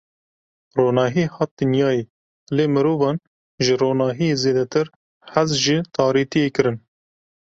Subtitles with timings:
[0.79, 2.03] Ronahî hat dinyayê
[2.55, 3.17] lê mirovan
[3.63, 4.87] ji ronahiyê zêdetir
[5.31, 6.77] hez ji tarîtiyê kirin.